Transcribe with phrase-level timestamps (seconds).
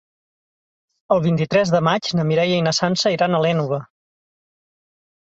[1.15, 3.79] El vint-i-tres de maig na Mireia i na Sança iran a l'Énova.